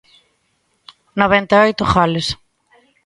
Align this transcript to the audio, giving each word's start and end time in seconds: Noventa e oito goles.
Noventa 1.19 1.53
e 1.57 1.61
oito 1.67 1.83
goles. 1.93 2.27